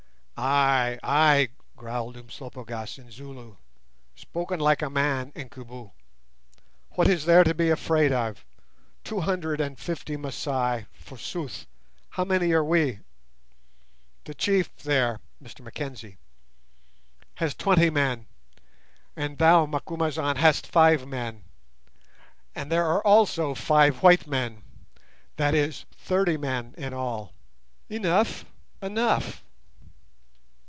"Ay, 0.43 0.97
ay," 1.03 1.49
growled 1.75 2.17
Umslopogaas, 2.17 2.97
in 2.97 3.11
Zulu; 3.11 3.57
"spoken 4.15 4.59
like 4.59 4.81
a 4.81 4.89
man, 4.89 5.31
Incubu. 5.35 5.91
What 6.95 7.07
is 7.07 7.25
there 7.25 7.43
to 7.43 7.53
be 7.53 7.69
afraid 7.69 8.11
of? 8.11 8.43
Two 9.03 9.19
hundred 9.19 9.61
and 9.61 9.77
fifty 9.77 10.17
Masai, 10.17 10.87
forsooth! 10.93 11.67
How 12.09 12.23
many 12.25 12.53
are 12.53 12.63
we? 12.63 13.01
The 14.23 14.33
chief 14.33 14.75
there 14.77 15.19
[Mr 15.43 15.59
Mackenzie] 15.59 16.17
has 17.35 17.53
twenty 17.53 17.91
men, 17.91 18.25
and 19.15 19.37
thou, 19.37 19.67
Macumazahn, 19.67 20.37
hast 20.37 20.65
five 20.65 21.05
men, 21.07 21.43
and 22.55 22.71
there 22.71 22.87
are 22.87 23.05
also 23.05 23.53
five 23.53 23.97
white 24.01 24.25
men—that 24.25 25.53
is, 25.53 25.85
thirty 25.91 26.35
men 26.35 26.73
in 26.79 26.95
all—enough, 26.95 28.45
enough. 28.81 29.43